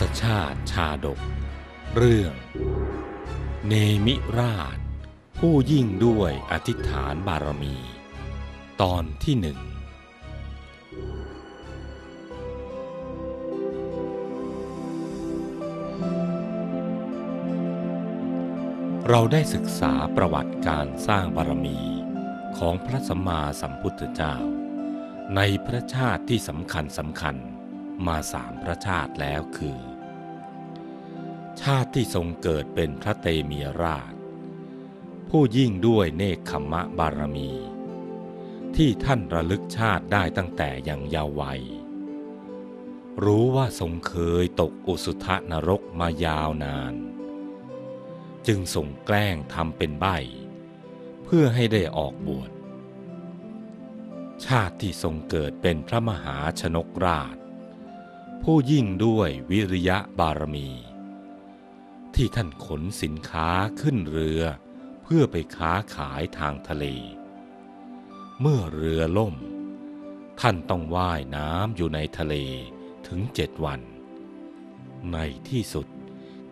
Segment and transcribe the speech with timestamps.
[0.00, 1.20] ศชาติชาดก
[1.96, 2.34] เรื่อง
[3.66, 3.74] เน
[4.06, 4.78] มิราช
[5.38, 7.76] ผู้ยิ่งด้วยอธิษฐานบารมี
[8.82, 9.58] ตอนที่หนึ่ง
[19.08, 21.78] เราได้ศึกษาประวัติการสร้างบารมี
[22.58, 24.36] ของพระสัมมาสัมพุทธเจ้า
[25.36, 27.36] ในพระชาติที่สำคัญสำคัญ
[28.06, 29.80] มาสามพระชาติแล้วคือ
[31.62, 34.12] ชาติที่ทรงเกิดเป็นพระเตมียราช
[35.28, 37.52] ผู้ยิ่งด้วยเนคขมะบารมี
[38.76, 41.62] ที่ท่านระลึกชาติได้ตั้งแต่ยังเยาว์วัย
[43.24, 46.94] รู้ว่าทรงเคยตกอุสุทนรกมายาวนาน
[48.46, 50.06] จึงส่งแกล้งทำเป็นใบ
[51.24, 52.50] เพื่อให้ได้ออกบวช
[54.46, 57.36] ชาติที่ทรงเกิดเป็นพระมหาชนกราช
[58.42, 60.68] ผู้ยิ่งด้วยวิริยะบารมี
[62.14, 63.48] ที่ท่านขนสินค้า
[63.80, 64.42] ขึ้นเรือ
[65.02, 66.84] เพื่อไปค้าขายทางทะเล
[68.40, 69.36] เมื่อเรือล่ม
[70.40, 72.34] ท่านต้องว่ายน้ำอยู่ในทะเล
[73.06, 73.80] ถึงเจ็ดวัน
[75.12, 75.86] ในที่สุด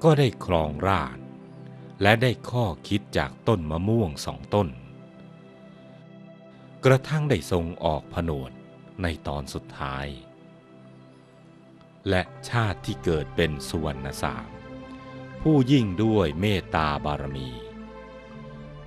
[0.02, 1.18] ก็ได้ครองราช
[2.02, 4.68] และได้ข้อคิดจากต้นมะม่วงสองต้น
[6.84, 8.50] กระทั่งได้ทรงออกผนวด
[9.02, 10.06] ในตอนสุดท้าย
[12.08, 14.48] และชาติที่เกิดเป็นสุวรรณสาม
[15.42, 17.50] ผู้ยิ่งด้วยเมตตาบารมี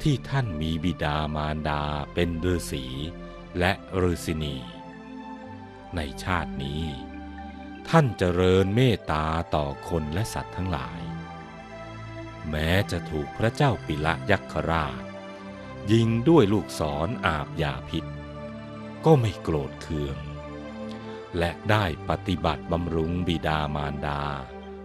[0.02, 2.86] ที่ท่านมีบิดามารดาเป็นฤาษี
[3.59, 3.72] และ
[4.09, 4.58] ฤาษินี
[5.95, 6.84] ในชาตินี้
[7.89, 11.02] ท่านเจริญเมตตาต่อคนและสัตว์ทั้งหลาย
[12.50, 15.04] แม้จะถูกพระเจ้าปิละยักษราช
[15.92, 18.06] ยิงด้วยลูกศรออาบยาพิษ
[19.05, 20.29] ก็ไม่โกรธเคือง
[21.38, 24.22] และได้ปฏิบัติบำรุงบิดามารดา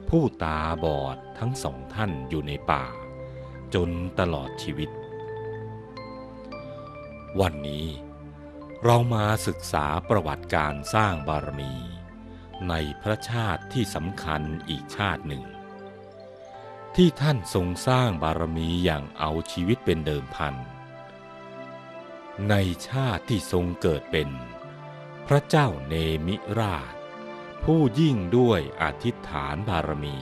[0.09, 2.85] ผู้ตาบอดทั้งสองท่านอยู่ในป่า
[3.75, 4.91] จนตลอดชีวิต
[7.41, 7.87] วันนี้
[8.85, 11.75] เรามาศึกษาประวัติการสร้างบารมี
[12.69, 15.45] ในพระชาติที่สำคัญอีกชาติหนึ่ง
[16.97, 20.55] ที่ท่านทรงสร้างบารมีอย่างเอาชีวิตเป็นเดิมพัน
[22.51, 22.55] ใน
[22.89, 24.29] ชาติที่ทรงเกิดเป็น
[25.29, 25.95] พระเจ้าเน
[26.27, 26.95] มิราช
[27.65, 30.17] ผู้ยิ่งด้วยอธิษฐานบารมี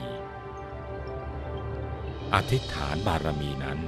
[2.33, 3.79] อธิษฐานบารมีนั้น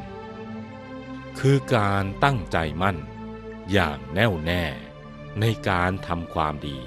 [1.40, 2.98] คือการตั้งใจมั่น
[3.72, 4.64] อย่างแน่วแน่
[5.40, 6.80] ในการทำความดี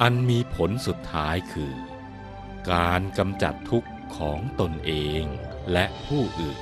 [0.00, 1.74] อันมีผลสุดท้ายคือ
[2.72, 4.92] การกำจัดทุกข์ของตนเอ
[5.22, 5.24] ง
[5.72, 6.60] และผู้อื่น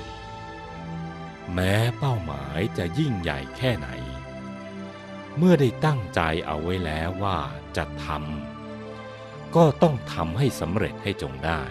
[1.54, 3.88] แม้เป้าหมายจะยิ่งใหญ่แค่ไหน
[5.38, 7.38] เมื่อได้ตั้งใจเอาไว้แล้วว่า
[7.76, 11.62] จะทำก็ต้องทำให้สำเร็จให้จงได้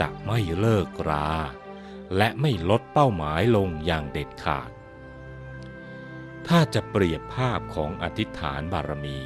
[0.00, 1.32] จะไม่เลิกรา
[2.16, 4.70] และไม่ลดเป้าหมายลงอย่างเด็ดขาด
[6.48, 9.20] ถ้าจะเปรียบภาพของอธิษฐานบารมี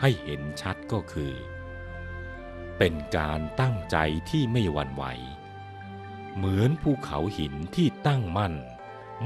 [0.00, 1.34] ให้เห็นชัดก็คือ
[2.78, 3.96] เป็นการตั้งใจ
[4.30, 5.04] ที่ไม่หวั่นไหว
[6.36, 8.54] เหมือนภูเขาหินที่ตั้งมั่น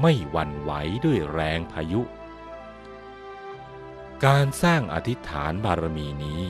[0.01, 0.71] ไม่หวั่นไหว
[1.05, 2.01] ด้วยแรงพายุ
[4.29, 6.43] การสร้างอธิษฐานบารมีนี้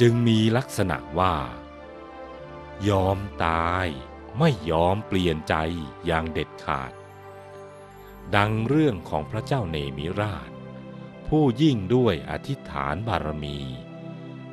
[0.00, 1.36] จึงมีลักษณะว่า
[2.88, 3.86] ยอมตาย
[4.38, 5.54] ไม่ยอมเปลี่ยนใจ
[6.06, 6.92] อย่างเด็ดขาด
[8.36, 10.50] ดังเรื่องของพระเจ้าเนมิราช
[11.28, 13.58] ผู้ยิ่งด้วยอธิษฐานบารมี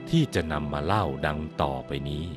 [0.09, 2.27] ที่จะนำมาเล่าดังต่อไปนี้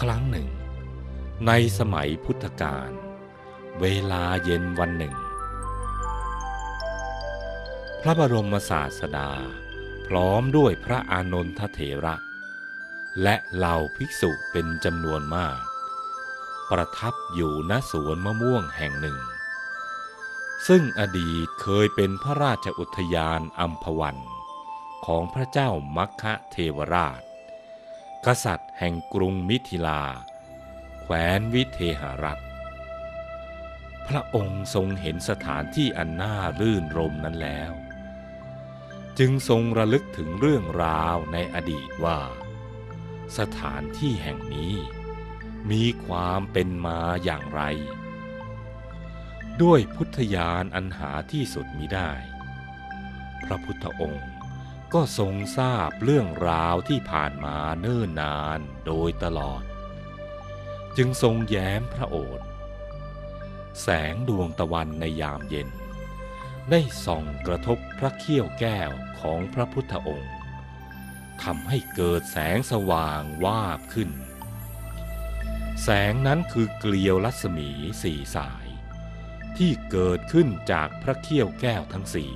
[0.00, 0.48] ครั้งหนึ่ง
[1.46, 2.92] ในสมัยพุทธกาล
[3.82, 5.14] เวลาเย็นวันหนึ่ง
[8.00, 9.30] พระบรมศาสดา
[10.06, 12.16] พร้อมด้วยพระอานนทเถระ
[13.22, 15.58] และเหล่าภิกษุเป็นจำนวนมาก
[16.70, 19.18] ประทับอยู่ณสวนมะม่วงแห่งหนึ่ง
[20.68, 24.16] ซึ่งอดีตเคยเป็นพระราชอุทยานอัมพวัน
[25.06, 27.20] ของพระเจ้ามัคคะเทวราช
[28.26, 30.02] กษัตริย์แห่งกรุงมิถิลา
[31.02, 32.42] แคว้นวิเทหรัฐ
[34.08, 37.72] พระองค์ทรงเห็นสถานที่อันน่ารื่นรมนั้นแล้ว
[39.18, 42.20] จึงทรงระลึกถึงเรื่องราวในอดีตว่า
[43.38, 44.74] สถานที่แห่งนี้
[45.70, 47.62] มีความเป็นมาอย่างไร
[49.62, 52.10] ด้วยพุทธญาณอันหาที่สุดมิได้
[53.44, 54.28] พระพุทธองค์
[54.94, 59.62] ก็ทรงทราบเรื่องราวที่ผ่านมาเนิ่นนานโดยตลอด
[60.96, 62.46] จึงทรงแย้มพระโอษฐ์
[63.82, 65.68] แสงดวงตะวันในยามเย็น
[66.70, 68.90] ได้ส่องกระทบพระเขี้ยวแก้ว
[69.20, 70.32] ของพระพุทธองค์
[71.42, 74.10] ทำให้เกิดแสงสว่างวาบขึ้น
[75.82, 77.70] แสงนั้นคือเกลียวรัศมี
[78.02, 78.66] สี่สาย
[79.56, 82.32] ที่เกิดขึ้นจากพระเขี้ยวแก้วทั้งสี่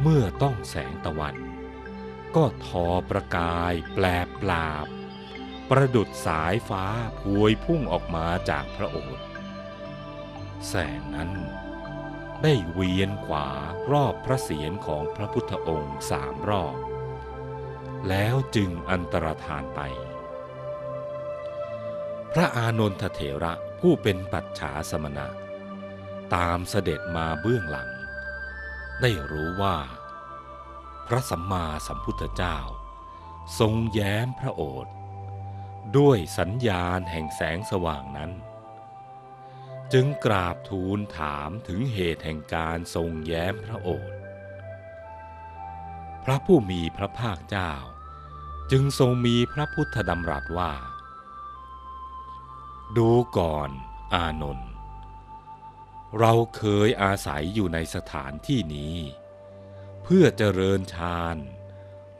[0.00, 1.36] เมื่อต้องแสงตะวัน
[2.36, 4.04] ก็ทอประกายแปล
[4.40, 4.86] ปลาบ
[5.70, 6.84] ประดุดสายฟ้า
[7.20, 9.27] พวยพุ่งออกมาจากพระโอษฐ์
[10.66, 11.30] แสงนั้น
[12.42, 13.48] ได้เวียนขวา
[13.92, 16.76] รอบพระเศียรของพระพุทธองค์สามรอบ
[18.08, 19.80] แล้วจึงอันตรธานไป
[22.32, 25.26] พระอานนทเถระผู้เป็นปัจฉาสมณะ
[26.34, 27.90] ตามเสด็จมาเบื้องหลัง
[29.00, 29.76] ได้รู้ว่า
[31.06, 32.58] พระสัมมาสัมพุทธเจ้า
[33.58, 34.92] ทรงแย้มพระโอษฐ์
[35.98, 38.30] ด้วยสัญญาณแห่งแสงสว่างนั้น
[39.92, 44.18] จึงกราบทูลถามถึงเหตุแห่งการทรงแย้มพระโอษฐ์
[46.24, 47.72] พระผู้มีพระภาคเจ้า
[48.70, 50.72] จึงทรงมีพระพุทธดำรัสว่า
[52.96, 53.70] ดูก่อน
[54.14, 54.70] อานนท์
[56.18, 58.96] เราเคยอาศัยอยู่ในสถานที่นี้
[60.02, 61.36] เพื่อเจริญฌาน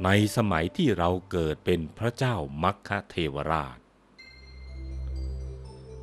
[0.04, 3.78] ในสมัยที่เราเกิดเป็นพระเจ้ามัคคเทวราช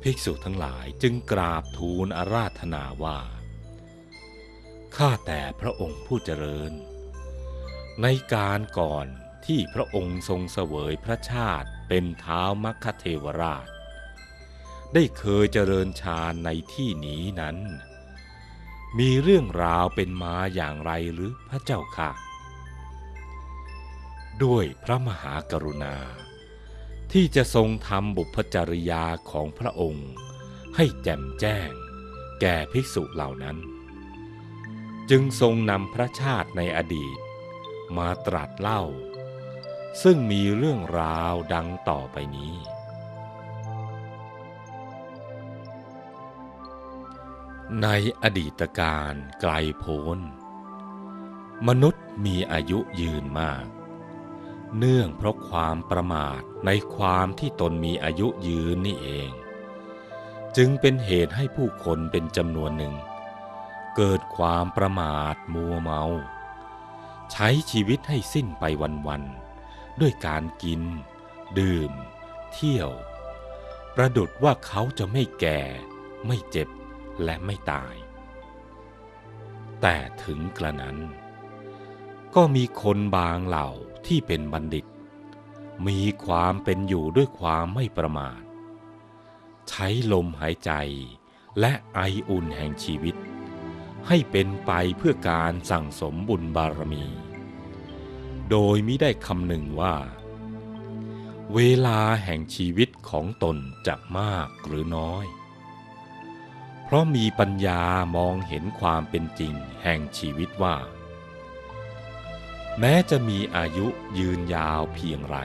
[0.02, 3.20] ภิกษุทั้งหลายจึงกราบทูลอาราธนาว่า
[4.96, 6.72] ข้าแต่พระองค์ผู้เจริญ
[8.02, 9.06] ในการก่อน
[9.46, 13.66] ที่พระองค์ทรงเสวยพระชาติเป็นเท้ามัคคเทวราช
[14.94, 17.56] ได้เคยเจริญฌานในที่นี้นั้น
[18.98, 22.10] มีเรื่องราวเป็นมาอย่างไรหรือพระเจ้าค่ะ
[24.44, 25.96] ด้วยพระมหากรุณา
[27.12, 30.10] ที่จะทรงทำบุพจริยาของพระองค์
[30.76, 31.70] ให้แจ่มแจ้ง
[32.40, 33.56] แก่ภิกษุเหล่านั้น
[35.10, 37.18] จึงทรงนำพระชาติในอดีต
[37.96, 38.82] มาตรัสเล่า
[40.02, 42.54] ซึ่งมีเรื่องราวดังต่อไปนี้
[47.82, 47.88] ใน
[48.22, 50.18] อดีตการไกลโพ้น
[51.68, 53.64] มนุษย์มีอายุยืนมาก
[54.76, 59.30] เนื่องเพราะความประมาทในความที่ตนมีอายุยืนนี่เอง
[60.56, 62.94] จึงเป็นเหตุให้ผู้คนเป็นจำนวนหนึ่ง
[63.96, 66.02] เกิดความประมาทมัวเมา
[67.32, 68.64] ใช้ชีวิตให้สิ้นไป
[69.08, 70.82] วันๆด้วยการกิน
[71.58, 71.92] ดื่ม
[72.52, 72.90] เที่ยว
[73.94, 75.60] ประดุดว่าเขาจะไม่แก่
[76.26, 76.68] ไม่เจ็บ
[77.24, 77.94] และไม่ตาย
[79.80, 80.96] แต่ถึงกระนั้น
[82.34, 83.68] ก็มีคนบางเหล่า
[84.06, 84.86] ที่เป็นบัณฑิต
[85.86, 88.40] มีความเป็นอยู่ด้วยความไม่ประมาท
[89.68, 90.72] ใช้ลมหายใจ
[91.60, 93.14] และไออุ่นแห่งชีวิต
[94.06, 97.04] ให้เป็นไปเพื่อการสั่งสมบุญบารมี
[98.50, 99.96] โดยมิได้คำหนึ่งว่า
[101.54, 103.56] เวลาแห่งชีวิตของตน
[103.86, 105.26] จะมากหรือน้อย
[106.84, 107.82] เพราะมีปัญญา
[108.16, 110.76] มองเห็นความเป็นจริงแห่งชีวิตว่า
[112.80, 113.86] แม้จะมีอายุ
[114.18, 115.38] ยืนยาวเพียงไร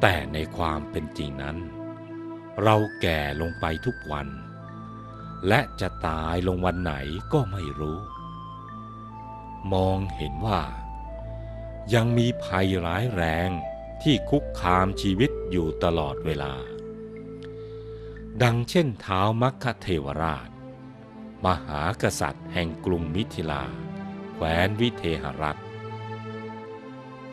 [0.00, 1.56] แต่ในความเป็นจริงนั้น
[2.62, 4.28] เราแก่ลงไปทุกวัน
[5.48, 6.94] และจะตายลงวันไหน
[7.32, 7.98] ก็ไม่รู้
[9.72, 10.62] มองเห็นว่า
[11.94, 13.50] ยังมีภัยร้ายแรง
[14.02, 16.54] ที่คุกคามชีวิตอยู่ตลอดเวลา
[18.42, 20.48] ดังเช่นเท้ามัคคเทวราช
[21.44, 23.64] มหากษัตริย์แห่งกรุงมิถิลา
[24.34, 25.58] แคว้นวิเทหรัฐ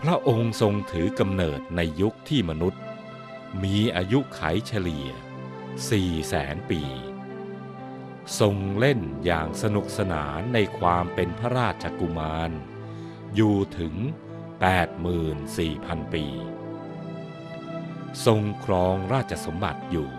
[0.02, 2.82] พระองค์ทรงถือกำเนิดในยุคที่มนุษย์
[3.64, 5.08] มีอายุไขเฉลี่ย
[5.90, 6.82] สี่แสนปี
[8.40, 12.52] ทรงเล่นอย่างสนุกสนานในความเป็นพระราชกุมาร
[13.36, 13.96] อยู่ถึง
[14.84, 16.26] 84,000 ปี
[18.26, 20.10] ทรงครองราชสมบัติอยู่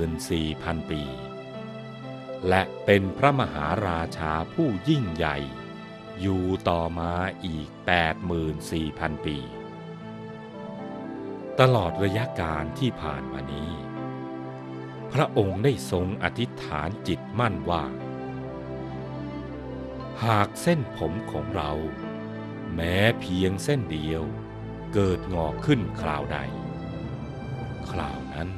[0.00, 1.02] 84,000 ปี
[2.48, 5.36] และเป็นพระมหาราชาผู้ยิ่งใหญ่
[6.20, 7.12] อยู่ต่อมา
[7.46, 7.68] อีก
[8.46, 9.38] 84,000 ปี
[11.60, 13.72] ตลอดระยะการที่ผ่านมานี้
[15.12, 17.84] พระองค์ได้ทรงอธิษฐานจิตมั่นว่า
[20.24, 21.72] หากเส้นผมของเรา
[22.74, 24.22] แม้เพียงเส้นเดียว
[24.94, 26.38] เกิดงอกขึ้นคราวใด
[27.90, 28.48] คราวนั้น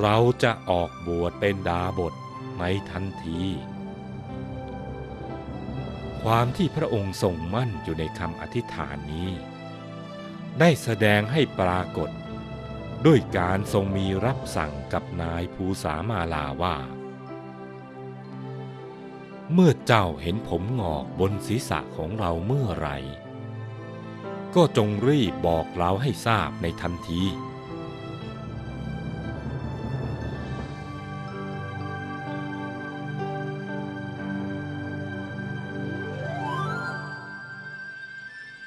[0.00, 2.14] เราจะออกบวชเป็นดาบท
[2.60, 3.42] ในทันที
[6.22, 9.30] ความที่พระองค์ทรงมั่นอยู่ในคำอธิษฐานนี้
[10.58, 12.10] ได้แสดงให้ปรากฏ
[13.06, 16.76] ด้วยการทรงมีรับสั่งกับนายภูสามาลาว่า
[19.52, 22.90] เมื่อเจ้าเห็นผมงอกบนศีรษะของเราเมื่อไหร
[24.54, 27.22] ก็จงรีบบอกเราให้ทราบในทันที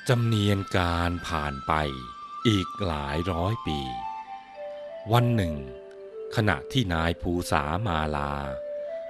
[0.09, 1.73] จำเนียนการผ่านไป
[2.47, 3.79] อีกหลายร้อยปี
[5.11, 5.55] วันหนึ่ง
[6.35, 8.33] ขณะที่นายภูษามาลา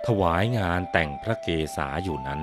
[0.06, 2.42] ถวายงานแต่งพระเกศาอยู่นั้น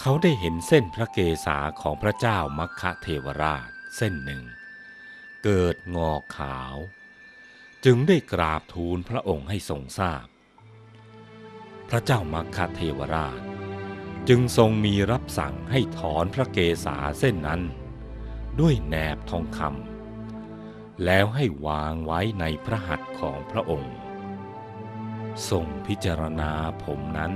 [0.00, 4.42] เขาได้เห็นเส้นพระเกศาของพระเจ้ามัคคะเทวราชเส้นหนึ่ง
[5.44, 6.74] เกิดงอกขาว
[7.84, 10.26] จึงได้กราบทูลพระองค์ให้ทรงทราบ
[11.88, 13.40] พระเจ้ามัคคะเทวราช
[14.28, 17.62] จึงทรงมีรับสั่งให้ถอนพระเกศาเส้นนั้น
[18.60, 23.94] ด้วยแหนบทองคำแล้วให้วางไว้ในพระหัตถ์ของพระองค์
[25.50, 26.52] ทรงพิจารณา
[26.84, 27.34] ผมนั้น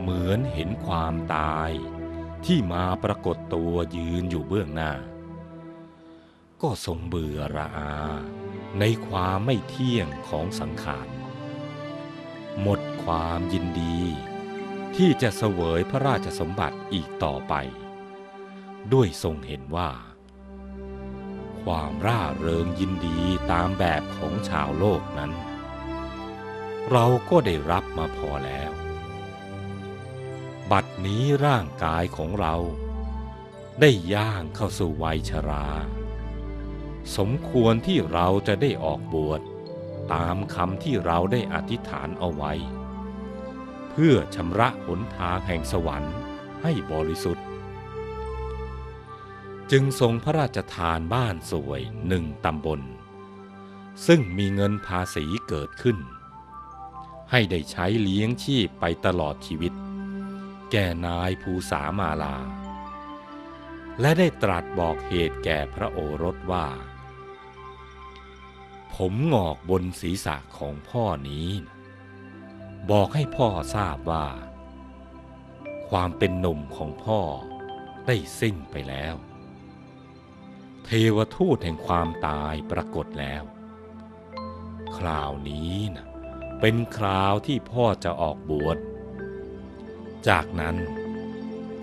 [0.00, 1.70] เหมือนเห็นความตาย
[2.44, 4.92] ที่มาปรากฏตัวยืนอยู่เบื้องหน้า
[6.62, 7.94] ก็ทรงเบื่อระอา
[8.78, 11.08] ในความไม่เที่ยงของสังขาร
[12.60, 13.98] หมดความยินดี
[14.96, 17.54] ที่จะเสวยพระราชสมบัติอีกต่อไป
[18.92, 19.90] ด้วยทรงเห็นว่า
[21.62, 23.18] ความร่าเริงยินดี
[23.52, 25.32] ตามแบบของชาวโลกนั้น
[26.90, 28.70] เราก็ได้รับมาพอแล้ว
[30.70, 32.56] บัดนี้ร่างกายของเรา
[33.80, 35.68] ได้ย่างเข้าสู่วัยชรา
[37.16, 39.40] สมควรที่เราจะได้ออกบวช
[40.12, 42.52] ตามคำที่เราได้อธิษฐานเอาไว้
[43.92, 46.14] เพื่อชำระหนทางแห่งสวรรค์
[46.62, 47.46] ให้บริสุทธิ์
[49.70, 52.80] จึงทรงพระราชทานบ้านสวยหนึ่งตำบล
[54.06, 55.98] ซึ่งมีเงินภาษีเกิดขึ้น
[57.30, 59.72] ให้ได้ใช้เลี้ยงชีพไปตลอดชีวิต
[60.70, 62.36] แก่นายภูสามาลา
[64.00, 66.66] และได้ตรัสบอกเหตุแก่พระโอรสว่า
[68.94, 71.48] ผมงอกบนศีรษะของพ่อนี้
[72.90, 74.26] บอกให้พ่อทราบว่า
[75.88, 77.20] ความเป็นหนุ่มของพ่อ
[78.06, 79.14] ได้สิ้นไปแล้ว
[80.84, 83.42] เทวทูตแห่งความตายปรากฏแล้ว
[84.96, 86.06] คราวนี้นะ
[86.60, 88.78] เป็นคราวที่พ่อจะออกบวช
[90.28, 90.76] จากนั้น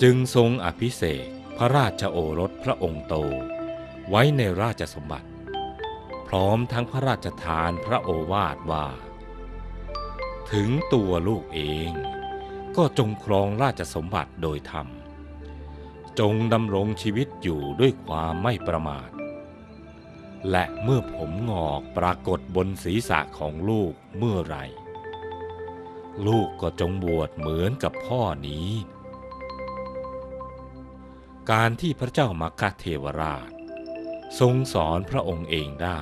[0.01, 1.27] จึงทรงอภิเษก
[1.58, 3.15] พระราชโอรสพระองค์โต
[4.10, 5.29] ไว้ในราชสมบัติ
[6.27, 8.88] พร้อมทั้งพระราชทานพระโอวาทว่า
[10.56, 11.91] ถึงตัวลูกเอง
[12.77, 14.88] ก็จงครองราชสมบัติโดยธรรม
[16.20, 19.10] จงดำรงชีวิตอยู่ด้วยความไม่ประมาท
[20.51, 24.58] และเมื่อผมงอกปรากฏบนศีรษะของลูกเมื่อไหร
[26.27, 28.70] ลูกก็จงบวชเหมือนกับพ่อนี้
[31.51, 33.50] การที่พระเจ้ามัคคเทวราช
[34.39, 36.01] ทรงสอนพระองค์เองได้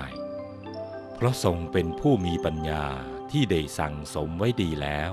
[1.15, 2.87] เพราะทรงเป็นผู้มีปัญญา
[3.31, 5.11] ที่ได้สั่งสมไว้ดีแล้ว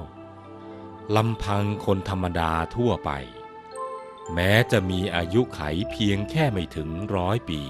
[1.16, 3.11] ลำพังคนธรรมดาทั่วไป
[4.35, 7.62] แม้จะมีอายุไขเพียงแค่ไม่ถึงร้อยปี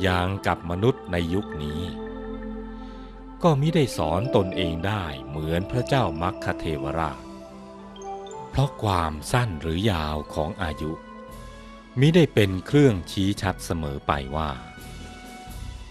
[0.00, 1.82] อย่างกับมนุษย์ในยุคนี้
[3.42, 7.20] ก็มิได้สอนตนเองได้เหมือนพระเจ้ามัคคเทวราช
[8.50, 10.92] เพราะความสั้นหรือยาวของอายุ
[12.00, 14.50] มิได้เป็นเครื่องชี้ชัดเสมอไปว่า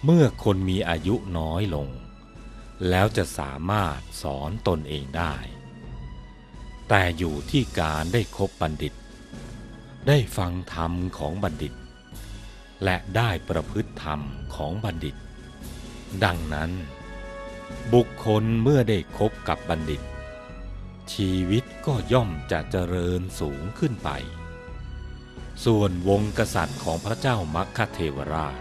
[0.03, 1.87] เมื่อคนมีอายุน้อยลง
[2.89, 5.35] แล้วจะสามารถสอนตนเองได้
[6.89, 8.93] แต่อยู่ที่การได้คบบัณฑิต
[10.07, 11.73] ได้ฟังธรรมของบัณฑิต
[12.83, 14.19] และได้ประพฤติธรรม
[14.55, 15.15] ของบัณฑิต
[16.23, 16.71] ดังนั้น
[17.93, 20.01] บุคคลเมื่อได้คบกับบัณฑิต
[21.13, 24.09] ชีวิตก็ย่อมจะเจริญสูงขึ้นไป
[25.65, 28.57] ส่วนวงกษัตริย์ของพระเจ้ามัคคเทวราช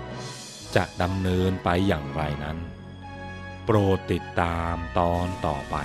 [0.76, 2.58] จะดำเนินไปอย่างไรนั้น
[3.70, 5.76] โปรดติดตามตอนต่อไป